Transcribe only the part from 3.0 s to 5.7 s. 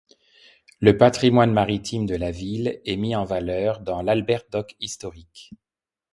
en valeur dans l'Albert Dock historique.